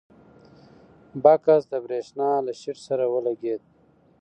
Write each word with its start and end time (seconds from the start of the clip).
بکس 1.23 1.63
د 1.71 1.73
برېښنا 1.85 2.29
له 2.45 2.53
شیټ 2.59 2.77
سره 2.87 3.03
ولګېد. 3.13 3.61